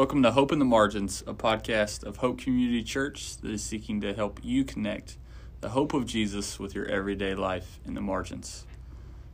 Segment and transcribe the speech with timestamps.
[0.00, 4.00] Welcome to Hope in the Margins, a podcast of Hope Community Church that is seeking
[4.00, 5.18] to help you connect
[5.60, 8.64] the hope of Jesus with your everyday life in the margins.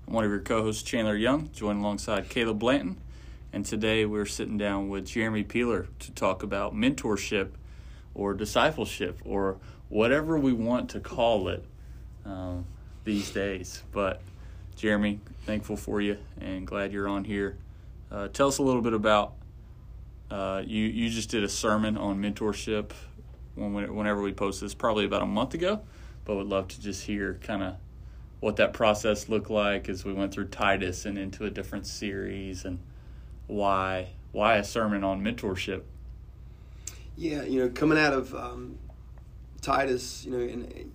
[0.08, 3.00] I'm one of your co hosts, Chandler Young, joined alongside Caleb Blanton,
[3.52, 7.50] and today we're sitting down with Jeremy Peeler to talk about mentorship
[8.12, 11.64] or discipleship or whatever we want to call it
[12.24, 12.66] um,
[13.04, 13.84] these days.
[13.92, 14.20] But,
[14.74, 17.56] Jeremy, thankful for you and glad you're on here.
[18.10, 19.34] Uh, tell us a little bit about
[20.30, 22.92] uh, you you just did a sermon on mentorship
[23.54, 25.80] when whenever we post this, probably about a month ago.
[26.24, 27.76] But would love to just hear kind of
[28.40, 32.64] what that process looked like as we went through Titus and into a different series,
[32.64, 32.80] and
[33.46, 35.82] why why a sermon on mentorship.
[37.16, 38.78] Yeah, you know, coming out of um,
[39.62, 40.92] Titus, you know, and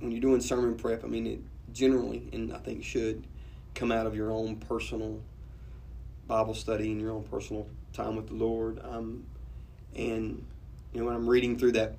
[0.00, 1.40] when you're doing sermon prep, I mean, it
[1.72, 3.26] generally, and I think should
[3.74, 5.22] come out of your own personal
[6.26, 8.80] Bible study and your own personal time with the Lord.
[8.82, 9.24] Um,
[9.94, 10.44] and
[10.92, 11.96] you know, when I'm reading through that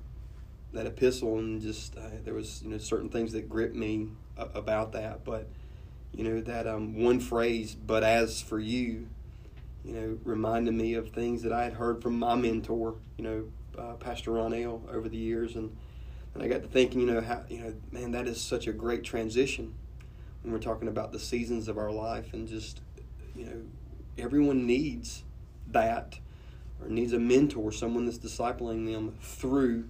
[0.72, 4.92] that epistle, and just uh, there was you know certain things that gripped me about
[4.92, 5.48] that, but
[6.12, 9.08] you know that um, one phrase, "But as for you,"
[9.84, 13.44] you know, reminded me of things that I had heard from my mentor, you know,
[13.78, 15.76] uh, Pastor Ronell over the years, and
[16.34, 18.72] and I got to thinking, you know, how you know, man, that is such a
[18.72, 19.74] great transition
[20.42, 22.80] when we're talking about the seasons of our life, and just
[23.36, 23.60] you know,
[24.18, 25.22] everyone needs
[25.74, 26.18] that
[26.82, 29.84] or needs a mentor, someone that's discipling them through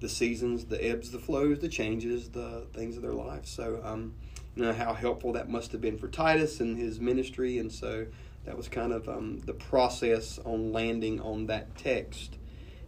[0.00, 3.46] the seasons, the ebbs, the flows, the changes, the things of their life.
[3.46, 4.14] So, um,
[4.56, 8.06] you know how helpful that must have been for Titus and his ministry, and so
[8.44, 12.38] that was kind of um, the process on landing on that text,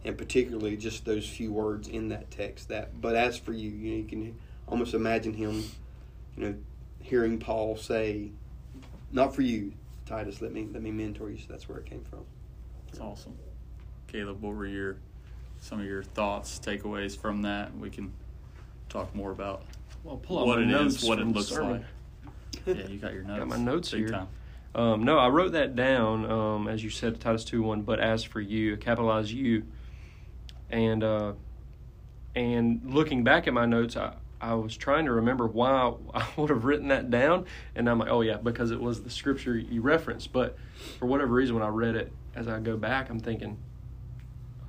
[0.03, 2.67] and particularly just those few words in that text.
[2.69, 5.63] That, but as for you, you, know, you can almost imagine him,
[6.35, 6.55] you know,
[7.01, 8.31] hearing Paul say,
[9.13, 9.71] "Not for you,
[10.11, 11.37] Titus, let me let me mentor you.
[11.37, 12.25] So that's where it came from.
[12.87, 13.37] That's awesome.
[14.07, 14.97] Caleb, what were your
[15.61, 17.75] some of your thoughts, takeaways from that?
[17.77, 18.11] We can
[18.89, 19.63] talk more about
[20.03, 21.83] well, pull what it is, what it looks like.
[22.65, 23.39] Yeah, you got your notes.
[23.39, 24.27] got my notes Big here.
[24.75, 27.83] Um, no, I wrote that down um, as you said, Titus two one.
[27.83, 29.63] But as for you, capitalize you,
[30.69, 31.33] and uh,
[32.35, 36.49] and looking back at my notes, I, I was trying to remember why I would
[36.49, 39.81] have written that down, and I'm like, oh yeah, because it was the scripture you
[39.81, 40.33] referenced.
[40.33, 40.57] But
[40.99, 43.57] for whatever reason, when I read it, as I go back, I'm thinking,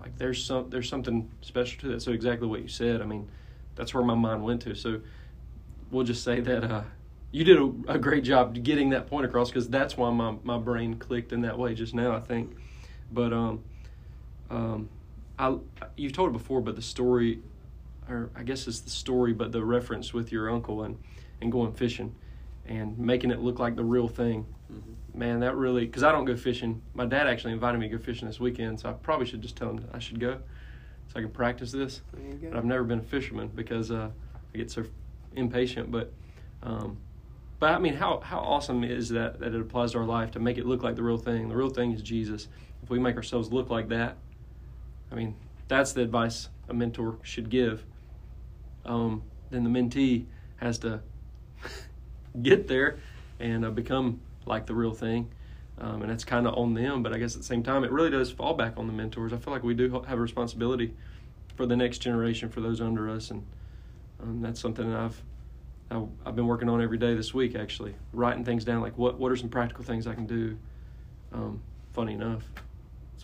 [0.00, 2.02] like, there's some there's something special to that.
[2.02, 3.00] So exactly what you said.
[3.00, 3.28] I mean,
[3.74, 4.74] that's where my mind went to.
[4.74, 5.00] So
[5.90, 6.82] we'll just say that uh,
[7.30, 10.58] you did a, a, great job getting that point across because that's why my my
[10.58, 12.14] brain clicked in that way just now.
[12.14, 12.54] I think,
[13.10, 13.62] but um,
[14.50, 14.88] um,
[15.38, 15.56] I
[15.96, 17.40] you've told it before, but the story
[18.08, 20.98] or I guess it's the story, but the reference with your uncle and,
[21.40, 22.14] and going fishing
[22.66, 24.46] and making it look like the real thing.
[24.72, 25.18] Mm-hmm.
[25.18, 26.82] Man, that really, because I don't go fishing.
[26.94, 29.56] My dad actually invited me to go fishing this weekend, so I probably should just
[29.56, 30.38] tell him I should go
[31.08, 32.00] so I can practice this.
[32.50, 34.10] But I've never been a fisherman because uh,
[34.54, 34.84] I get so
[35.34, 35.90] impatient.
[35.90, 36.12] But,
[36.62, 36.96] um,
[37.58, 40.40] but I mean, how, how awesome is that that it applies to our life to
[40.40, 41.48] make it look like the real thing?
[41.48, 42.48] The real thing is Jesus.
[42.82, 44.16] If we make ourselves look like that,
[45.10, 45.36] I mean,
[45.68, 47.84] that's the advice a mentor should give
[48.84, 50.26] um, then the mentee
[50.56, 51.00] has to
[52.42, 52.98] get there
[53.38, 55.32] and uh, become like the real thing.
[55.78, 57.90] Um, and that's kind of on them, but I guess at the same time, it
[57.90, 59.32] really does fall back on the mentors.
[59.32, 60.94] I feel like we do have a responsibility
[61.56, 63.46] for the next generation, for those under us, and
[64.22, 65.22] um, that's something that I've
[66.24, 67.54] I've been working on every day this week.
[67.54, 70.58] Actually, writing things down, like what what are some practical things I can do.
[71.32, 71.62] Um,
[71.92, 72.44] funny enough,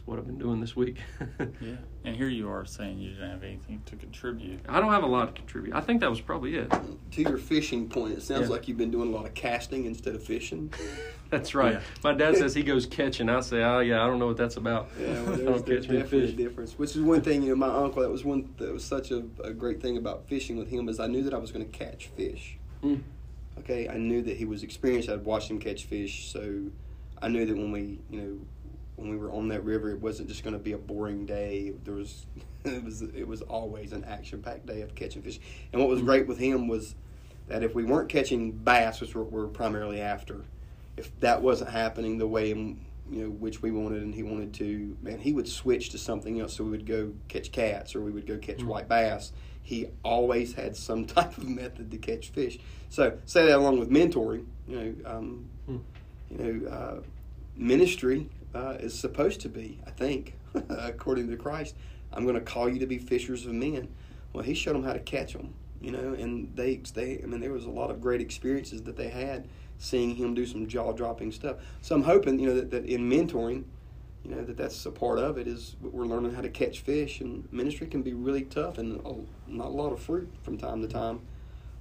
[0.06, 0.98] what I've been doing this week.
[1.60, 4.60] yeah, and here you are saying you didn't have anything to contribute.
[4.68, 5.74] I don't have a lot to contribute.
[5.74, 6.70] I think that was probably it.
[7.12, 8.48] To your fishing point, it sounds yeah.
[8.48, 10.72] like you've been doing a lot of casting instead of fishing.
[11.30, 11.74] that's right.
[11.74, 11.80] Yeah.
[12.02, 13.28] My dad says he goes catching.
[13.28, 14.90] I say, oh yeah, I don't know what that's about.
[15.00, 16.78] Yeah, well, there's, there's definitely a difference.
[16.78, 17.42] Which is one thing.
[17.42, 18.02] You know, my uncle.
[18.02, 18.54] That was one.
[18.58, 21.34] That was such a, a great thing about fishing with him is I knew that
[21.34, 22.58] I was going to catch fish.
[22.82, 23.02] Mm.
[23.58, 25.08] Okay, I knew that he was experienced.
[25.08, 26.62] I'd watched him catch fish, so
[27.20, 28.38] I knew that when we, you know,
[28.98, 31.72] when we were on that river, it wasn't just going to be a boring day.
[31.84, 32.26] There was
[32.64, 35.38] it was it was always an action packed day of catching fish.
[35.72, 36.94] And what was great with him was
[37.46, 40.44] that if we weren't catching bass, which we're, we're primarily after,
[40.96, 44.52] if that wasn't happening the way in, you know which we wanted and he wanted
[44.54, 46.56] to, man, he would switch to something else.
[46.56, 48.68] So we would go catch cats or we would go catch mm-hmm.
[48.68, 49.32] white bass.
[49.62, 52.58] He always had some type of method to catch fish.
[52.90, 55.80] So say that along with mentoring, you know, um, mm.
[56.30, 57.00] you know, uh,
[57.56, 60.34] ministry uh, is supposed to be, I think,
[60.68, 61.74] according to Christ.
[62.12, 63.88] I'm going to call you to be fishers of men.
[64.32, 67.40] Well, he showed them how to catch them, you know, and they, they, I mean,
[67.40, 69.48] there was a lot of great experiences that they had
[69.78, 71.56] seeing him do some jaw dropping stuff.
[71.82, 73.64] So I'm hoping, you know, that, that in mentoring,
[74.24, 77.20] you know that that's a part of it is we're learning how to catch fish
[77.20, 79.14] and ministry can be really tough and a,
[79.46, 81.20] not a lot of fruit from time to time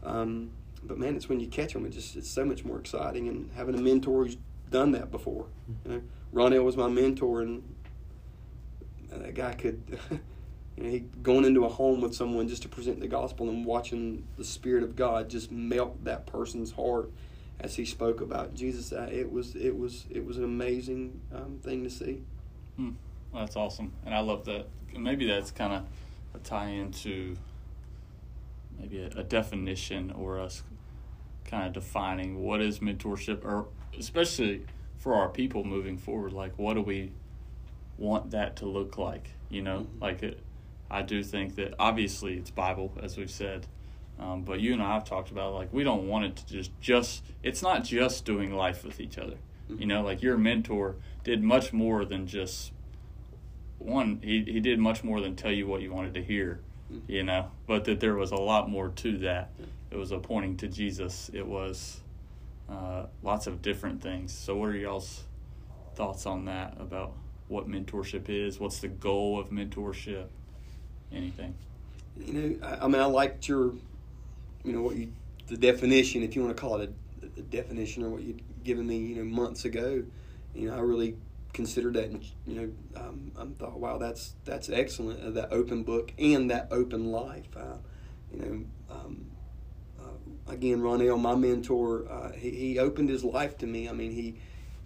[0.03, 0.51] um,
[0.83, 3.49] but man it's when you catch them it just it's so much more exciting and
[3.55, 4.37] having a mentor who's
[4.69, 5.45] done that before
[5.85, 6.01] you know
[6.37, 7.63] Ronell was my mentor and
[9.09, 9.81] that guy could
[10.77, 13.65] you know he going into a home with someone just to present the gospel and
[13.65, 17.09] watching the spirit of God just melt that person's heart
[17.59, 18.93] as he spoke about Jesus.
[18.93, 22.21] Uh, it was it was it was an amazing um, thing to see.
[22.75, 22.91] Hmm.
[23.31, 24.67] Well, that's awesome, and I love that.
[24.95, 25.83] Maybe that's kind of
[26.33, 27.35] a tie into
[28.79, 30.63] maybe a, a definition or us
[31.45, 33.67] kind of defining what is mentorship, or
[33.97, 34.65] especially
[34.97, 36.33] for our people moving forward.
[36.33, 37.11] Like, what do we
[37.97, 39.31] want that to look like?
[39.49, 40.03] You know, mm-hmm.
[40.03, 40.39] like it,
[40.89, 43.67] I do think that obviously it's Bible, as we've said,
[44.19, 46.71] um, but you and I have talked about like we don't want it to just
[46.81, 49.37] just it's not just doing life with each other.
[49.69, 49.81] Mm-hmm.
[49.81, 52.71] You know, like your mentor did much more than just
[53.77, 54.19] one.
[54.23, 56.61] He he did much more than tell you what you wanted to hear.
[56.91, 57.11] Mm-hmm.
[57.11, 59.51] You know, but that there was a lot more to that.
[59.91, 61.29] It was a pointing to Jesus.
[61.33, 62.01] It was
[62.69, 64.33] uh, lots of different things.
[64.33, 65.23] So, what are y'all's
[65.95, 67.13] thoughts on that about
[67.47, 68.59] what mentorship is?
[68.59, 70.27] What's the goal of mentorship?
[71.11, 71.55] Anything?
[72.19, 73.73] You know, I, mean, I liked your
[74.63, 75.11] you know what you
[75.47, 76.91] the definition, if you want to call it
[77.21, 80.03] a, a definition, or what you'd given me, you know, months ago.
[80.53, 81.15] You know, I really
[81.53, 85.23] considered that, and you know, um, I thought, wow, that's that's excellent.
[85.23, 87.47] Uh, that open book and that open life.
[87.55, 87.77] Uh,
[88.33, 89.25] you know, um,
[90.47, 93.89] again, Ronell, my mentor, uh, he, he opened his life to me.
[93.89, 94.39] I mean, he.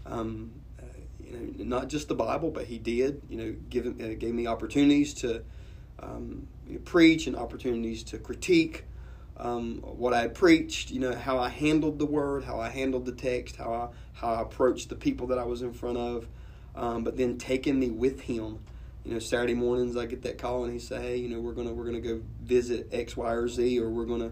[0.05, 0.85] Um, uh,
[1.23, 3.21] you know, not just the Bible, but he did.
[3.29, 5.43] You know, give uh, gave me opportunities to
[5.99, 8.85] um, you know, preach and opportunities to critique
[9.37, 13.11] um, what I preached, you know, how I handled the word, how I handled the
[13.11, 16.27] text, how I how I approached the people that I was in front of,
[16.75, 18.59] um, but then taking me with him.
[19.03, 21.53] You know, Saturday mornings I get that call and he say, hey, you know, we're
[21.53, 24.31] gonna we're gonna go visit X, Y, or Z, or we're gonna,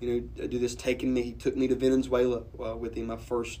[0.00, 0.74] you know, do this.
[0.74, 3.60] Taking me, he took me to Venezuela uh, with him, my first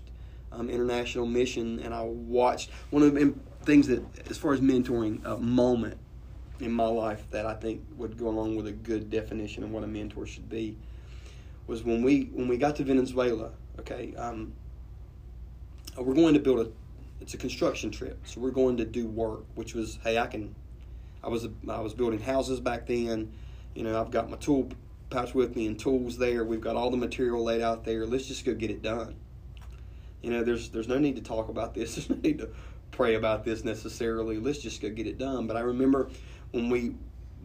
[0.52, 5.24] um, international mission, and I watched one of the things that, as far as mentoring,
[5.24, 5.98] a moment
[6.58, 9.84] in my life that I think would go along with a good definition of what
[9.84, 10.76] a mentor should be
[11.66, 13.52] was when we when we got to Venezuela.
[13.78, 14.52] Okay, um,
[15.96, 16.70] we're going to build a.
[17.20, 19.44] It's a construction trip, so we're going to do work.
[19.54, 20.54] Which was, hey, I can.
[21.22, 23.32] I was I was building houses back then.
[23.74, 24.68] You know, I've got my tool
[25.10, 26.44] pouch with me and tools there.
[26.44, 28.06] We've got all the material laid out there.
[28.06, 29.16] Let's just go get it done.
[30.22, 31.94] You know, there's there's no need to talk about this.
[31.96, 32.50] There's no need to
[32.90, 34.38] pray about this necessarily.
[34.38, 35.46] Let's just go get it done.
[35.46, 36.10] But I remember
[36.52, 36.94] when we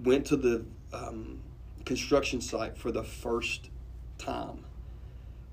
[0.03, 1.39] went to the um,
[1.85, 3.69] construction site for the first
[4.17, 4.65] time.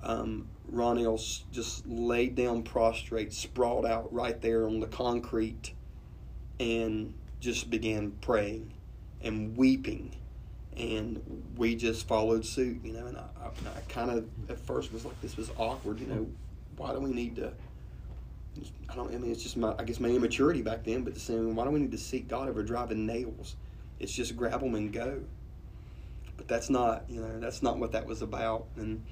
[0.02, 5.74] Um, Ronell just laid down prostrate, sprawled out right there on the concrete,
[6.58, 8.72] and just began praying
[9.20, 10.16] and weeping.
[10.76, 11.20] And
[11.56, 13.06] we just followed suit, you know.
[13.06, 16.26] And I, I, I kind of at first was like, this was awkward, you know.
[16.76, 17.52] Why do we need to?
[18.88, 19.14] I don't.
[19.14, 19.74] I mean, it's just my.
[19.78, 21.02] I guess my immaturity back then.
[21.02, 21.54] But the same.
[21.54, 23.56] Why do we need to seek God over driving nails?
[24.00, 25.22] It's just grab them and go
[26.42, 28.66] but that's not you know that's not what that was about.
[28.76, 29.04] And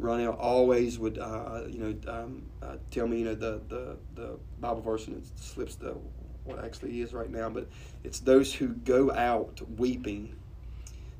[0.00, 4.38] Ronell always would uh, you know um, uh, tell me you know the, the the
[4.60, 5.96] Bible verse and it slips the
[6.44, 7.68] what actually is right now, but
[8.04, 10.34] it's those who go out weeping,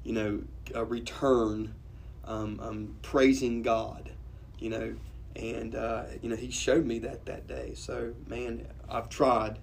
[0.09, 0.41] you know,
[0.75, 1.75] uh, return
[2.25, 4.11] um, um, praising God,
[4.59, 4.95] you know,
[5.37, 7.75] and uh, you know he showed me that that day.
[7.75, 9.59] So man, I've tried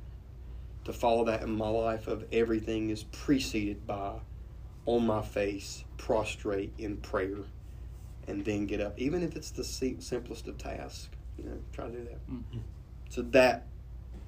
[0.84, 4.20] to follow that in my life of everything is preceded by
[4.86, 7.40] on my face, prostrate in prayer,
[8.28, 9.00] and then get up.
[9.00, 11.10] Even if it's the simplest of tasks,
[11.40, 12.28] you know, try to do that.
[12.30, 12.60] Mm-hmm.
[13.10, 13.66] So that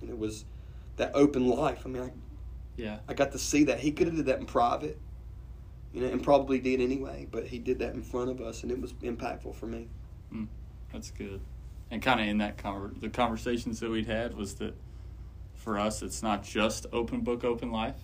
[0.02, 0.46] you know, was
[0.96, 1.84] that open life.
[1.86, 2.10] I mean, I,
[2.76, 3.82] yeah, I got to see that.
[3.82, 5.00] He could have did that in private,
[5.98, 7.28] you know, and probably did anyway.
[7.30, 9.88] But he did that in front of us, and it was impactful for me.
[10.34, 10.48] Mm,
[10.92, 11.42] that's good.
[11.90, 14.76] And kind of in that conver- the conversations that we'd had was that
[15.56, 17.96] for us, it's not just open book, open life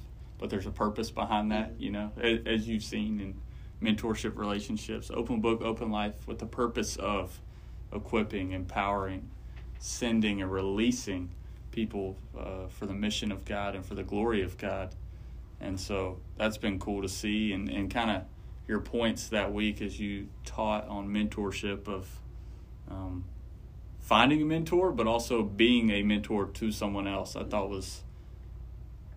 [0.43, 3.33] but there's a purpose behind that, you know, as, you've seen in
[3.81, 7.39] mentorship relationships, open book, open life, with the purpose of
[7.93, 9.29] equipping, empowering,
[9.79, 11.29] sending, and releasing
[11.71, 14.93] people uh, for the mission of God and for the glory of God.
[15.63, 18.23] And so that's been cool to see and, and kind of
[18.67, 22.07] your points that week as you taught on mentorship of
[22.89, 23.23] um,
[23.99, 27.35] finding a mentor, but also being a mentor to someone else.
[27.35, 28.03] I thought was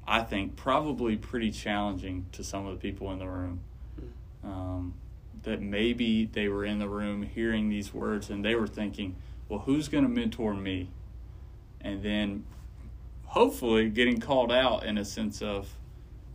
[0.07, 3.61] I think, probably pretty challenging to some of the people in the room.
[4.45, 4.95] Um,
[5.43, 9.17] that maybe they were in the room hearing these words and they were thinking,
[9.49, 10.91] well, who's going to mentor me?
[11.81, 12.45] And then
[13.25, 15.69] hopefully getting called out in a sense of,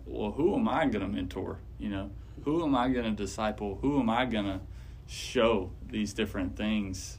[0.05, 1.59] well, who am I going to mentor?
[1.79, 2.09] You know,
[2.43, 3.79] who am I going to disciple?
[3.81, 4.59] Who am I going to
[5.07, 7.17] show these different things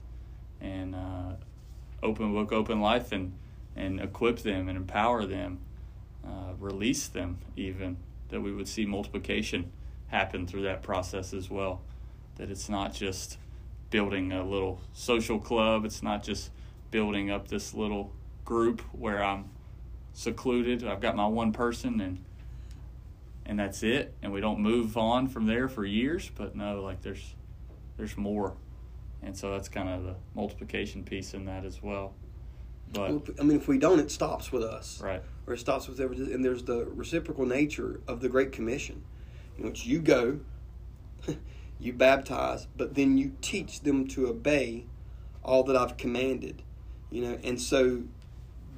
[0.61, 1.33] and uh,
[2.03, 3.33] open book, open life, and
[3.75, 5.59] and equip them and empower them,
[6.25, 7.97] uh, release them even
[8.29, 9.71] that we would see multiplication
[10.09, 11.81] happen through that process as well.
[12.37, 13.39] That it's not just
[13.91, 15.85] building a little social club.
[15.85, 16.51] It's not just
[16.91, 18.13] building up this little
[18.45, 19.51] group where I'm
[20.13, 20.87] secluded.
[20.87, 22.25] I've got my one person and
[23.45, 27.03] and that's it and we don't move on from there for years, but no, like
[27.03, 27.35] there's
[27.97, 28.55] there's more.
[29.23, 32.15] And so that's kind of the multiplication piece in that as well.
[32.93, 35.01] But I mean, if we don't, it stops with us.
[35.01, 35.23] right.
[35.47, 36.33] or it stops with everything.
[36.33, 39.03] And there's the reciprocal nature of the Great Commission,
[39.57, 40.41] in which you go,
[41.81, 44.85] you baptize, but then you teach them to obey
[45.43, 46.63] all that I've commanded.
[47.11, 48.03] You know, and so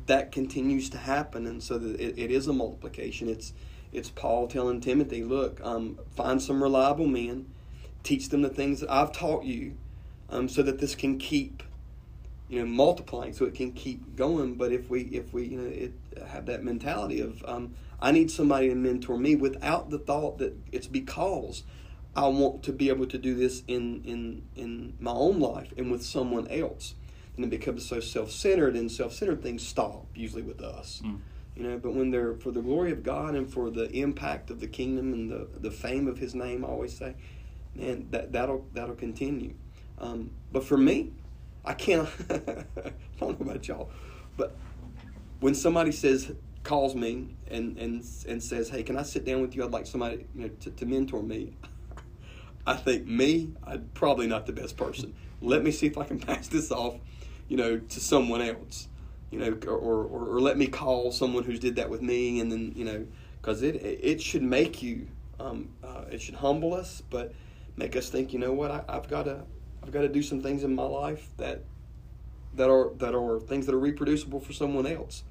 [0.06, 3.28] that continues to happen, and so that it, it is a multiplication.
[3.28, 3.52] It's
[3.94, 7.46] it's Paul telling Timothy, look, um, find some reliable men,
[8.02, 9.76] teach them the things that I've taught you,
[10.28, 11.62] um, so that this can keep
[12.48, 14.54] you know multiplying so it can keep going.
[14.54, 15.92] But if we if we you know it,
[16.28, 20.56] have that mentality of um, i need somebody to mentor me without the thought that
[20.72, 21.64] it's because
[22.14, 25.90] i want to be able to do this in in in my own life and
[25.90, 26.94] with someone else.
[27.36, 31.02] And it becomes so self-centered and self-centered things stop usually with us.
[31.04, 31.18] Mm.
[31.56, 34.60] You know but when they're for the glory of god and for the impact of
[34.60, 37.14] the kingdom and the the fame of his name i always say
[37.74, 39.54] man that that'll that'll continue
[39.98, 41.12] um, but for me
[41.64, 42.08] I can't.
[42.30, 42.64] I
[43.18, 43.90] don't know about y'all,
[44.36, 44.54] but
[45.40, 46.32] when somebody says
[46.62, 49.64] calls me and and and says, "Hey, can I sit down with you?
[49.64, 51.54] I'd like somebody you know to, to mentor me."
[52.66, 55.14] I think me, I'm probably not the best person.
[55.42, 56.96] Let me see if I can pass this off,
[57.48, 58.88] you know, to someone else,
[59.30, 62.50] you know, or or, or let me call someone who's did that with me, and
[62.50, 63.06] then you know,
[63.40, 65.06] because it it should make you,
[65.40, 67.32] um, uh, it should humble us, but
[67.76, 69.42] make us think, you know what, I, I've got to
[69.82, 71.62] I've got to do some things in my life that
[72.54, 75.24] that are that are things that are reproducible for someone else.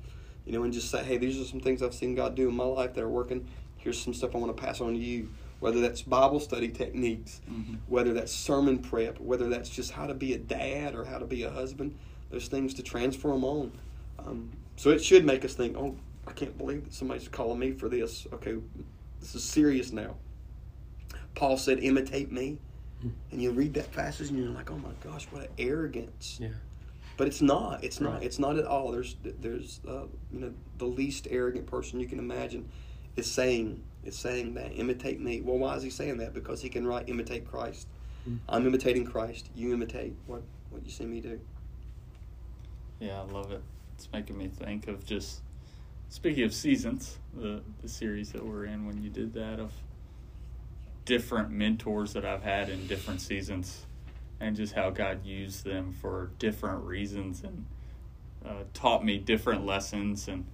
[0.45, 2.55] You know, and just say, hey, these are some things I've seen God do in
[2.55, 3.47] my life that are working.
[3.77, 5.29] Here's some stuff I want to pass on to you.
[5.61, 7.77] Whether that's Bible study techniques, Mhm.
[7.87, 11.25] whether that's sermon prep, whether that's just how to be a dad or how to
[11.25, 11.95] be a husband,
[12.33, 13.71] there's things to transfer them on.
[14.17, 15.95] Um, so it should make us think, oh,
[16.27, 18.25] I can't believe that somebody's calling me for this.
[18.33, 18.55] Okay,
[19.19, 20.15] this is serious now.
[21.35, 22.57] Paul said, imitate me.
[23.31, 26.39] And you read that passage and you're like, oh my gosh, what an arrogance.
[26.41, 26.49] Yeah.
[27.17, 27.83] But it's not.
[27.83, 28.13] It's not.
[28.13, 28.23] Right.
[28.23, 28.91] It's not at all.
[28.91, 32.67] There's there's uh, you know the least arrogant person you can imagine
[33.17, 35.41] is saying is saying that imitate me.
[35.41, 36.33] Well, why is he saying that?
[36.33, 37.87] Because he can write imitate Christ.
[38.27, 38.39] Mm.
[38.47, 39.49] I'm imitating Christ.
[39.53, 41.39] You imitate what what you see me do.
[43.03, 43.61] Yeah, I love it.
[43.95, 45.41] It's making me think of just
[46.07, 49.73] speaking of seasons, the the series that we're in when you did that of
[51.03, 53.85] different mentors that I've had in different seasons
[54.39, 57.65] and just how God used them for different reasons and
[58.45, 60.45] uh, taught me different lessons and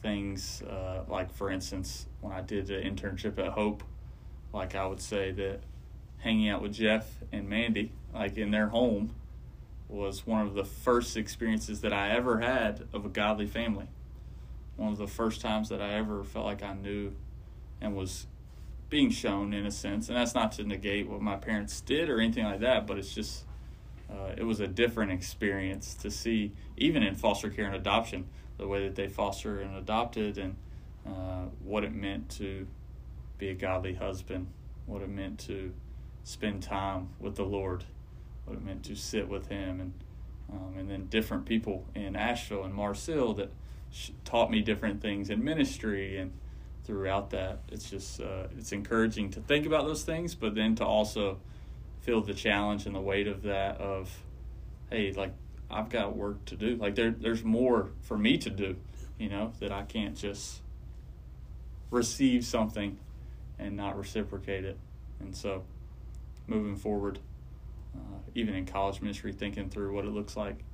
[0.00, 3.82] things uh, like for instance when I did the internship at Hope
[4.54, 5.60] like I would say that
[6.20, 9.14] hanging out with Jeff and Mandy like in their home
[9.92, 13.86] was one of the first experiences that I ever had of a godly family.
[14.76, 17.12] One of the first times that I ever felt like I knew
[17.80, 18.26] and was
[18.88, 20.08] being shown in a sense.
[20.08, 23.14] And that's not to negate what my parents did or anything like that, but it's
[23.14, 23.44] just,
[24.10, 28.66] uh, it was a different experience to see, even in foster care and adoption, the
[28.66, 30.56] way that they foster and adopted and
[31.06, 32.66] uh, what it meant to
[33.36, 34.46] be a godly husband,
[34.86, 35.72] what it meant to
[36.24, 37.84] spend time with the Lord
[38.44, 39.92] what it meant to sit with him and
[40.52, 43.50] um, and then different people in Asheville and Mars Hill that
[44.24, 46.32] taught me different things in ministry and
[46.84, 47.60] throughout that.
[47.70, 51.38] It's just uh, it's encouraging to think about those things but then to also
[52.00, 54.10] feel the challenge and the weight of that of
[54.90, 55.32] hey like
[55.70, 56.76] I've got work to do.
[56.76, 58.76] Like there there's more for me to do
[59.18, 60.60] you know that I can't just
[61.90, 62.98] receive something
[63.58, 64.78] and not reciprocate it.
[65.20, 65.64] And so
[66.46, 67.20] moving forward
[67.96, 70.64] uh, even in college ministry, thinking through what it looks like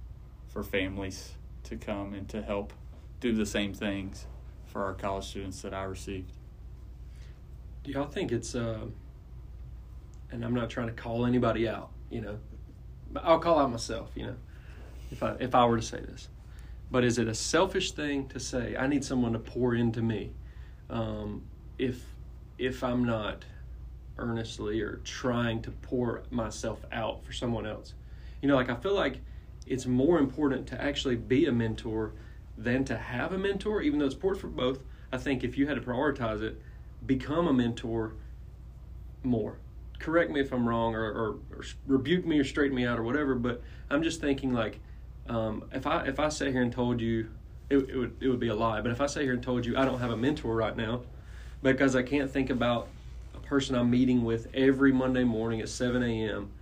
[0.48, 1.32] for families
[1.64, 2.72] to come and to help
[3.20, 4.26] do the same things
[4.66, 6.32] for our college students that I received.
[7.84, 8.87] Do y'all think it's uh
[10.30, 12.38] and I'm not trying to call anybody out, you know.
[13.16, 14.37] I'll call out myself, you know.
[15.10, 16.28] If I if I were to say this.
[16.90, 20.32] But is it a selfish thing to say I need someone to pour into me?
[20.90, 21.44] Um,
[21.78, 22.02] if
[22.58, 23.44] if I'm not
[24.18, 27.94] earnestly or trying to pour myself out for someone else.
[28.42, 29.20] You know, like I feel like
[29.66, 32.12] it's more important to actually be a mentor
[32.56, 34.80] than to have a mentor, even though it's important for both.
[35.12, 36.60] I think if you had to prioritize it,
[37.06, 38.14] become a mentor
[39.22, 39.58] more.
[39.98, 43.02] Correct me if I'm wrong, or, or, or rebuke me or straighten me out or
[43.02, 43.34] whatever.
[43.34, 44.80] But I'm just thinking like,
[45.28, 47.28] um, if I if I sat here and told you,
[47.68, 48.80] it, it would it would be a lie.
[48.80, 51.02] But if I sat here and told you I don't have a mentor right now,
[51.62, 52.88] because I can't think about
[53.49, 56.52] person I'm meeting with every Monday morning at 7 a.m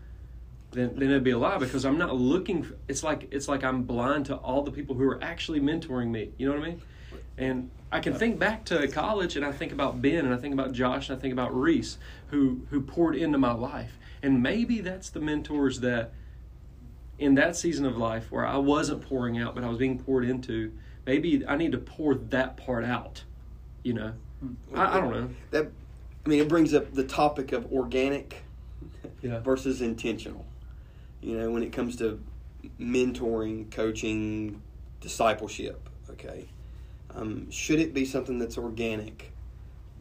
[0.77, 2.63] then, then it'd be a lie because I'm not looking.
[2.63, 6.09] For, it's like it's like I'm blind to all the people who are actually mentoring
[6.09, 6.33] me.
[6.37, 6.83] You know what I mean?
[7.39, 10.53] And I can think back to college, and I think about Ben, and I think
[10.53, 13.99] about Josh, and I think about Reese, who who poured into my life.
[14.23, 16.13] And maybe that's the mentors that,
[17.19, 20.25] in that season of life where I wasn't pouring out, but I was being poured
[20.25, 20.73] into.
[21.07, 23.23] Maybe I need to pour that part out.
[23.83, 24.55] You know, hmm.
[24.75, 25.31] I, I don't know.
[25.53, 25.71] That
[26.27, 28.43] I mean, it brings up the topic of organic
[29.23, 29.39] Yeah.
[29.39, 30.45] versus intentional.
[31.23, 32.21] You know, when it comes to
[32.81, 34.61] mentoring, coaching,
[35.01, 36.47] discipleship, okay,
[37.15, 39.33] um, should it be something that's organic,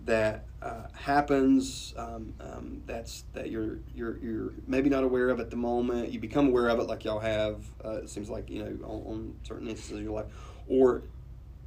[0.06, 5.52] that uh, happens, um, um, that's that you're you're you're maybe not aware of at
[5.52, 6.12] the moment.
[6.12, 7.64] You become aware of it, like y'all have.
[7.84, 10.26] Uh, it seems like you know on, on certain instances of your life,
[10.68, 11.04] or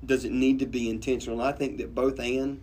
[0.05, 1.41] does it need to be intentional?
[1.41, 2.61] And I think that both and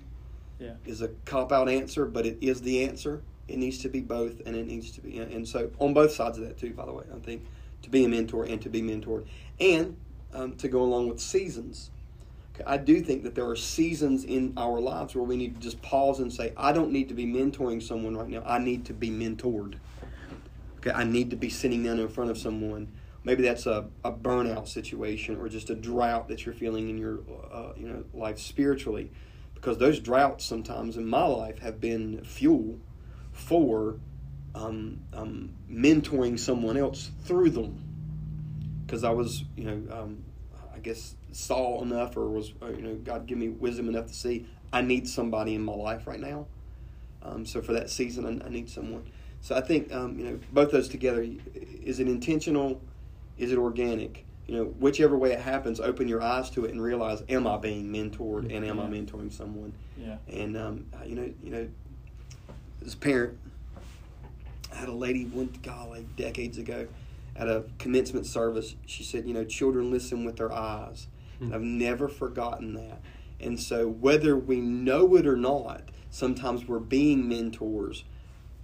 [0.60, 0.74] Yeah.
[0.86, 3.22] is a cop out answer, but it is the answer.
[3.48, 6.38] It needs to be both, and it needs to be, and so on both sides
[6.38, 6.74] of that too.
[6.74, 7.46] By the way, I think
[7.84, 9.26] to be a mentor and to be mentored,
[9.60, 9.98] and
[10.34, 11.92] um, to go along with seasons.
[12.56, 15.62] Okay, I do think that there are seasons in our lives where we need to
[15.62, 18.44] just pause and say, I don't need to be mentoring someone right now.
[18.46, 19.76] I need to be mentored.
[20.78, 22.88] Okay, I need to be sitting down in front of someone.
[23.24, 27.20] Maybe that's a, a burnout situation or just a drought that you're feeling in your
[27.52, 29.12] uh, you know life spiritually,
[29.66, 32.78] because those droughts sometimes in my life have been fuel
[33.32, 34.00] for
[34.54, 37.84] um, um, mentoring someone else through them.
[38.86, 40.24] Because I was you know um,
[40.72, 44.14] I guess saw enough or was uh, you know God give me wisdom enough to
[44.14, 46.46] see I need somebody in my life right now.
[47.24, 49.10] Um, so for that season, I, I need someone.
[49.42, 51.28] So I think um, you know both those together.
[51.56, 52.80] Is it intentional?
[53.40, 54.28] Is it organic?
[54.48, 57.58] You know, whichever way it happens, open your eyes to it and realize: Am I
[57.58, 59.74] being mentored, and am I mentoring someone?
[59.98, 60.18] Yeah.
[60.28, 61.68] And um, you know, you know,
[62.86, 63.38] as a parent,
[64.72, 66.88] I had a lady one golly decades ago
[67.36, 68.76] at a commencement service.
[68.86, 71.08] She said, "You know, children listen with their eyes."
[71.40, 73.02] And I've never forgotten that.
[73.42, 78.06] And so, whether we know it or not, sometimes we're being mentors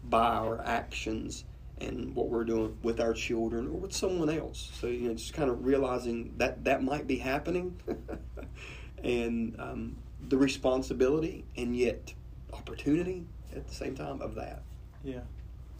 [0.04, 1.44] by our actions
[1.82, 4.72] and what we're doing with our children or with someone else.
[4.74, 7.80] So, you know, just kind of realizing that that might be happening
[9.04, 9.98] and um,
[10.30, 12.14] the responsibility and yet
[12.54, 14.62] opportunity at the same time of that.
[15.04, 15.22] Yeah.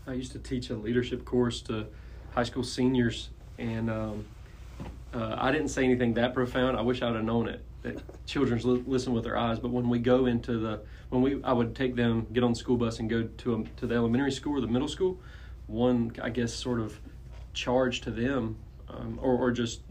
[0.08, 1.88] I used to teach a leadership course to
[2.34, 4.26] high school seniors, and um,
[5.14, 6.76] uh, I didn't say anything that profound.
[6.76, 7.64] I wish I'd have known it.
[7.84, 11.44] That children li- listen with their eyes, but when we go into the when we
[11.44, 13.96] I would take them get on the school bus and go to a, to the
[13.96, 15.20] elementary school or the middle school.
[15.72, 17.00] One I guess sort of
[17.54, 18.58] charge to them,
[18.90, 19.82] um, or or just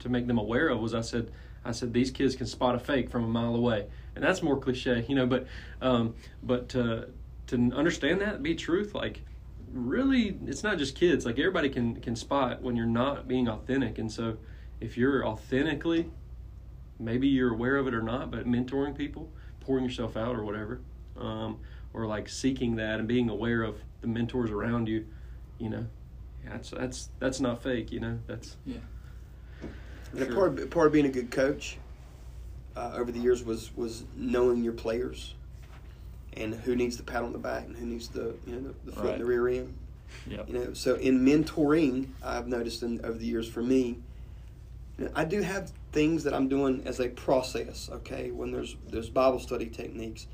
[0.00, 1.30] to make them aware of was I said
[1.64, 4.58] I said these kids can spot a fake from a mile away, and that's more
[4.58, 5.26] cliche, you know.
[5.26, 5.46] But
[5.82, 7.08] um, but to
[7.48, 9.22] to understand that be truth, like
[9.72, 11.26] really, it's not just kids.
[11.26, 14.38] Like everybody can can spot when you're not being authentic, and so
[14.80, 16.10] if you're authentically,
[16.98, 20.80] maybe you're aware of it or not, but mentoring people, pouring yourself out or whatever,
[21.18, 21.58] um,
[21.92, 25.06] or like seeking that and being aware of the mentors around you,
[25.58, 25.86] you know,
[26.44, 28.18] that's that's that's not fake, you know.
[28.26, 28.78] That's Yeah.
[30.12, 30.34] And Sure.
[30.34, 31.78] part of, part of being a good coach
[32.76, 35.34] uh, over the years was was knowing your players
[36.34, 38.90] and who needs the pat on the back and who needs the you know the,
[38.90, 39.76] the foot in the rear end.
[40.26, 40.48] Yep.
[40.48, 43.98] You know, so in mentoring, I've noticed in, over the years for me,
[44.98, 47.88] you know, I do have things that I'm doing as a process.
[47.92, 50.26] Okay, when there's there's Bible study techniques,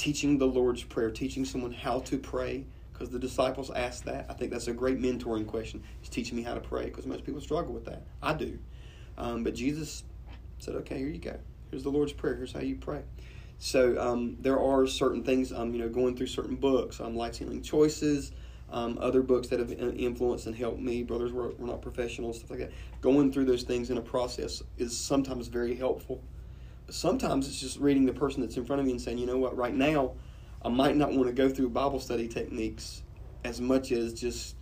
[0.00, 4.26] teaching the Lord's prayer, teaching someone how to pray, because the disciples asked that.
[4.28, 5.82] I think that's a great mentoring question.
[6.02, 8.02] Is teaching me how to pray, because most people struggle with that.
[8.22, 8.58] I do,
[9.18, 10.04] um, but Jesus
[10.58, 11.38] said, "Okay, here you go.
[11.70, 12.36] Here's the Lord's prayer.
[12.36, 13.02] Here's how you pray."
[13.58, 15.52] So um, there are certain things.
[15.52, 17.00] Um, you know, going through certain books.
[17.00, 18.32] Um, Life Healing Choices
[18.72, 21.02] um, other books that have in- influenced and helped me.
[21.02, 22.72] Brothers, we're, we're not professionals, stuff like that.
[23.00, 26.22] Going through those things in a process is sometimes very helpful.
[26.90, 29.38] Sometimes it's just reading the person that's in front of me and saying, you know
[29.38, 30.12] what, right now,
[30.62, 33.02] I might not want to go through Bible study techniques
[33.44, 34.56] as much as just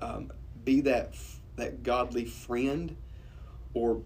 [0.00, 0.32] um,
[0.64, 1.14] be that
[1.56, 2.94] that godly friend,
[3.72, 4.02] or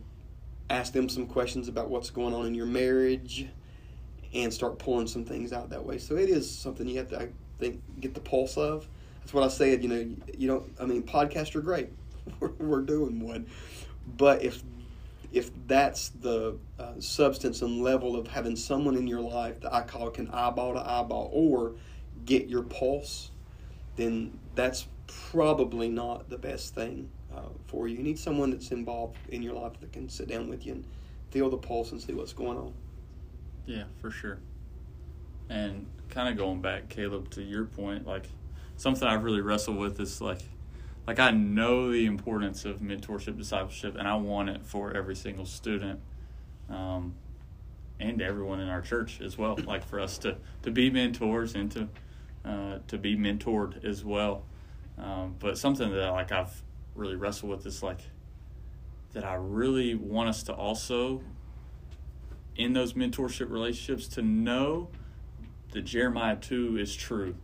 [0.69, 3.47] ask them some questions about what's going on in your marriage,
[4.35, 5.99] and start pulling some things out that way.
[5.99, 8.89] So it is something you have to, I think, get the pulse of.
[9.21, 9.83] That's what I said.
[9.83, 10.73] You know, you don't.
[10.81, 11.91] I mean, podcasts are great.
[12.41, 13.47] we're, we're doing one,
[14.17, 14.63] but if
[15.33, 19.83] if that's the uh, substance and level of having someone in your life that I
[19.83, 21.75] call can eyeball to eyeball or
[22.25, 23.31] get your pulse,
[23.97, 27.97] then that's probably not the best thing uh, for you.
[27.97, 30.85] You need someone that's involved in your life that can sit down with you and
[31.31, 32.73] feel the pulse and see what's going on.
[33.67, 34.39] Yeah, for sure.
[35.49, 38.29] And kind of going back, Caleb, to your point, like
[38.77, 40.43] something I've really wrestled with is like,
[41.07, 45.47] like I know the importance of mentorship, discipleship, and I want it for every single
[45.47, 46.01] student,
[46.69, 47.15] um,
[47.99, 49.59] and everyone in our church as well.
[49.65, 51.89] Like for us to to be mentors and to
[52.45, 54.45] uh, to be mentored as well.
[54.99, 56.63] Um, but something that like I've
[56.95, 58.01] really wrestled with is like
[59.13, 61.23] that I really want us to also
[62.57, 64.89] in those mentorship relationships to know
[65.73, 67.35] that Jeremiah 2 is true.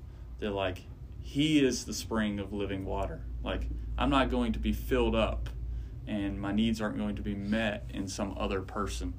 [0.41, 0.83] That, like,
[1.23, 3.23] he is the spring of living water.
[3.47, 3.63] Like,
[3.97, 5.49] I'm not going to be filled up
[6.07, 9.15] and my needs aren't going to be met in some other person.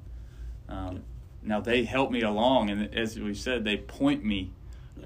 [0.68, 1.02] Um,
[1.42, 4.52] now, they help me along, and as we said, they point me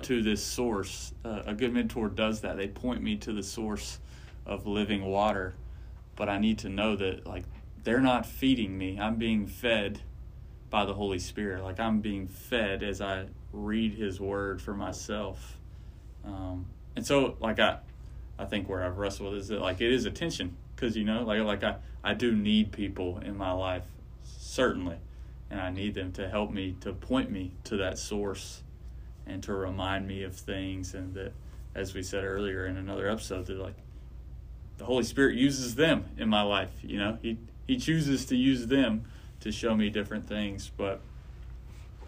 [0.02, 1.12] to this source.
[1.24, 2.56] Uh, a good mentor does that.
[2.56, 3.98] They point me to the source
[4.46, 5.54] of living water.
[6.16, 7.44] But I need to know that, like,
[7.84, 8.98] they're not feeding me.
[8.98, 10.00] I'm being fed
[10.72, 11.62] by the Holy Spirit.
[11.62, 15.58] Like I'm being fed as I read His Word for myself.
[16.24, 17.78] Um, and so, like I,
[18.38, 20.56] I think where I've wrestled is that like it is attention.
[20.74, 23.84] Because you know, like like I I do need people in my life
[24.24, 24.98] certainly,
[25.50, 28.62] and I need them to help me to point me to that source,
[29.26, 31.32] and to remind me of things, and that
[31.74, 33.76] as we said earlier in another episode, that like
[34.78, 36.72] the Holy Spirit uses them in my life.
[36.82, 39.04] You know, He He chooses to use them
[39.40, 41.00] to show me different things, but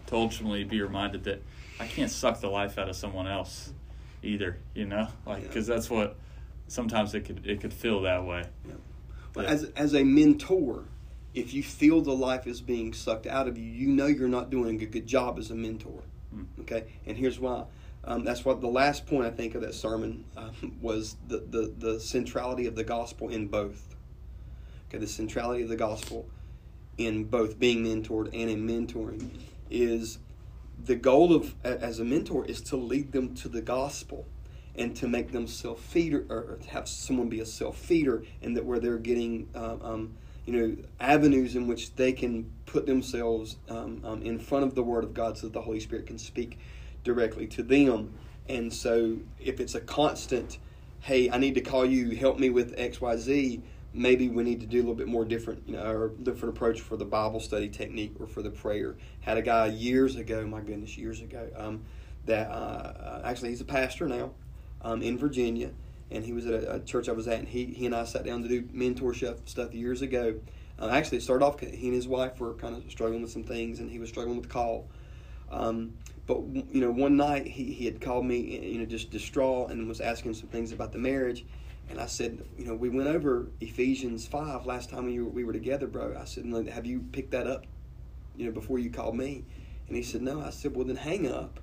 [0.07, 1.41] to ultimately be reminded that
[1.79, 3.73] I can't suck the life out of someone else
[4.25, 6.17] either, you know, like because that's what
[6.67, 8.43] sometimes it could it could feel that way.
[8.67, 8.73] Yeah.
[9.35, 9.51] Well, yeah.
[9.51, 10.85] as as a mentor,
[11.33, 14.49] if you feel the life is being sucked out of you, you know you're not
[14.49, 16.01] doing a good job as a mentor.
[16.35, 16.45] Mm.
[16.61, 17.65] Okay, and here's why.
[18.03, 20.49] Um, that's what the last point I think of that sermon uh,
[20.81, 23.95] was the, the the centrality of the gospel in both.
[24.89, 26.27] Okay, the centrality of the gospel
[26.97, 29.29] in both being mentored and in mentoring
[29.69, 30.19] is
[30.83, 34.25] the goal of as a mentor is to lead them to the gospel
[34.75, 38.65] and to make them self feeder or have someone be a self feeder and that
[38.65, 40.13] where they're getting um, um,
[40.45, 44.83] you know avenues in which they can put themselves um, um, in front of the
[44.83, 46.59] word of god so that the holy spirit can speak
[47.03, 48.13] directly to them.
[48.49, 50.57] And so if it's a constant
[51.01, 52.15] hey i need to call you.
[52.15, 53.61] Help me with xyz
[53.95, 56.81] maybe we need to do a little bit more different, you know, or different approach
[56.81, 58.95] for the Bible study technique or for the prayer.
[59.21, 61.85] Had a guy years ago, my goodness, years ago, um,
[62.25, 64.31] that uh, uh, actually he's a pastor now
[64.81, 65.71] um, in Virginia,
[66.11, 68.03] and he was at a, a, church I was at, and he he and I
[68.03, 70.35] sat down to do mentorship stuff years ago.
[70.77, 73.43] Uh, actually, it started off he and his wife were kind of struggling with some
[73.43, 74.87] things, and he was struggling with call.
[75.49, 75.93] Um,
[76.27, 79.87] but you know, one night he, he had called me, you know, just distraught, and
[79.87, 81.45] was asking some things about the marriage
[81.89, 85.43] and I said, you know, we went over Ephesians 5 last time we were, we
[85.43, 86.17] were together, bro.
[86.19, 87.65] I said, have you picked that up,
[88.35, 89.43] you know, before you called me?
[89.87, 90.41] And he said, no.
[90.41, 91.59] I said, well, then hang up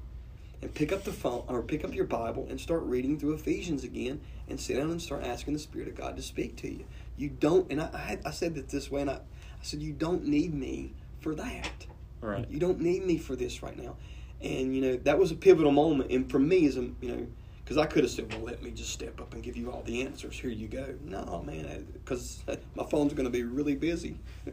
[0.60, 3.82] and pick up the phone or pick up your Bible and start reading through Ephesians
[3.82, 6.84] again and sit down and start asking the Spirit of God to speak to you.
[7.16, 9.82] You don't, and I, I, had, I said it this way, and I, I said,
[9.82, 11.86] you don't need me for that.
[12.20, 12.48] Right.
[12.48, 13.96] You don't need me for this right now.
[14.42, 16.10] And, you know, that was a pivotal moment.
[16.10, 17.26] And for me, as a, you know,
[17.64, 19.82] because I could have said, well, let me just step up and give you all
[19.82, 20.38] the answers.
[20.38, 20.94] Here you go.
[21.04, 22.42] No, man, because
[22.74, 24.18] my phone's going to be really busy.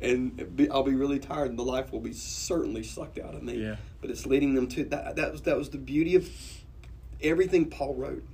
[0.00, 3.62] and I'll be really tired, and the life will be certainly sucked out of me.
[3.62, 3.76] Yeah.
[4.00, 5.16] But it's leading them to that.
[5.16, 6.28] That was that was the beauty of
[7.20, 8.24] everything Paul wrote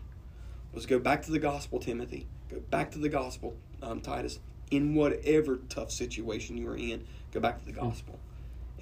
[0.72, 2.26] was go back to the gospel, Timothy.
[2.50, 4.40] Go back to the gospel, um, Titus.
[4.70, 8.18] In whatever tough situation you are in, go back to the gospel.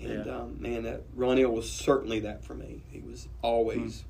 [0.01, 0.37] And yeah.
[0.37, 2.83] um, man, that Ron was certainly that for me.
[2.91, 4.05] He was always mm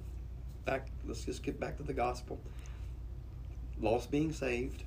[0.64, 0.86] back.
[1.06, 2.38] Let's just get back to the gospel.
[3.80, 4.84] Lost being saved,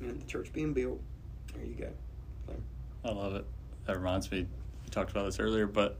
[0.00, 1.00] and the church being built.
[1.54, 1.88] There you go.
[3.04, 3.44] I love it.
[3.86, 4.46] That reminds me.
[4.84, 5.96] We talked about this earlier, but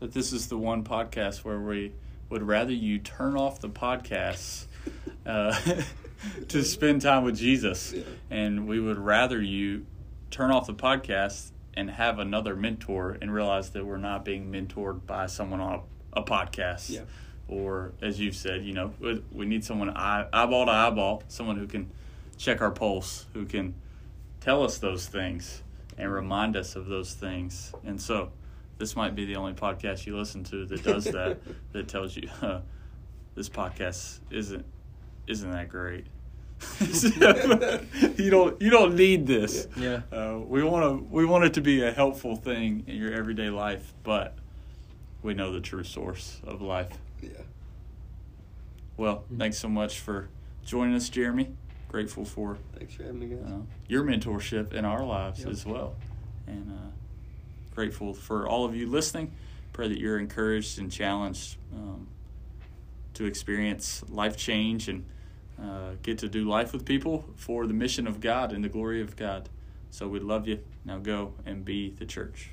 [0.00, 1.92] that this is the one podcast where we
[2.28, 4.66] would rather you turn off the podcast
[5.24, 5.58] uh,
[6.48, 8.02] to spend time with Jesus, yeah.
[8.30, 9.86] and we would rather you
[10.30, 15.06] turn off the podcast and have another mentor and realize that we're not being mentored
[15.06, 16.90] by someone on a, a podcast.
[16.90, 17.02] Yeah
[17.48, 18.92] or as you've said, you know,
[19.32, 21.90] we need someone eye, eyeball to eyeball, someone who can
[22.36, 23.74] check our pulse, who can
[24.40, 25.62] tell us those things
[25.96, 27.72] and remind us of those things.
[27.84, 28.30] And so,
[28.76, 31.38] this might be the only podcast you listen to that does that,
[31.72, 32.60] that tells you uh,
[33.34, 34.64] this podcast isn't
[35.26, 36.06] isn't that great.
[38.16, 39.68] you don't you don't need this.
[39.76, 40.02] Yeah.
[40.12, 43.50] Uh, we want to we want it to be a helpful thing in your everyday
[43.50, 44.36] life, but
[45.22, 46.90] we know the true source of life.
[47.22, 47.30] Yeah.
[48.96, 50.28] Well, thanks so much for
[50.64, 51.54] joining us, Jeremy.
[51.88, 53.44] Grateful for Thanks for having me, guys.
[53.50, 55.48] uh, your mentorship in our lives Yep.
[55.48, 55.94] as well,
[56.46, 59.32] and uh, grateful for all of you listening.
[59.72, 62.08] Pray that you're encouraged and challenged um,
[63.14, 65.04] to experience life change and
[65.62, 69.00] uh, get to do life with people for the mission of God and the glory
[69.00, 69.48] of God.
[69.90, 70.60] So we love you.
[70.84, 72.50] Now go and be the church.